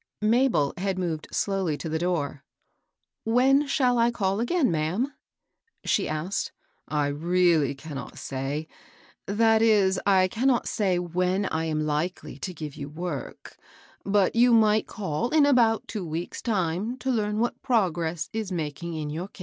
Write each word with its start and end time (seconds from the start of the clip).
Mabel 0.23 0.73
had 0.77 0.97
moved 0.97 1.27
slowly 1.31 1.77
to 1.77 1.87
the 1.87 1.99
door." 1.99 2.43
When 3.37 3.67
shall 3.67 3.99
I 3.99 4.09
call 4.09 4.39
again, 4.39 4.71
ma'am?" 4.71 5.13
she 5.85 6.09
asked. 6.09 6.51
"I 6.87 7.05
really 7.05 7.75
cannot 7.75 8.17
say,— 8.17 8.67
that 9.27 9.61
is, 9.61 10.01
I 10.07 10.27
cannot 10.27 10.67
say 10.67 10.97
when 10.97 11.45
I 11.45 11.65
am 11.65 11.85
likely 11.85 12.39
to 12.39 12.51
give 12.51 12.75
you 12.75 12.89
work; 12.89 13.55
but 14.03 14.35
you 14.35 14.53
might 14.55 14.87
call 14.87 15.29
in 15.29 15.45
about 15.45 15.87
two 15.87 16.03
weeks' 16.03 16.41
time 16.41 16.97
to 16.97 17.11
learn 17.11 17.37
what 17.37 17.61
progress 17.61 18.27
is 18.33 18.51
making 18.51 18.95
in 18.95 19.11
your 19.11 19.27
case." 19.27 19.39